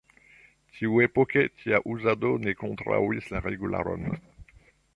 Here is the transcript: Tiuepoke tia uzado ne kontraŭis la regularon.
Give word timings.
Tiuepoke 0.77 1.43
tia 1.59 1.79
uzado 1.95 2.31
ne 2.45 2.55
kontraŭis 2.63 3.29
la 3.35 3.43
regularon. 3.49 4.09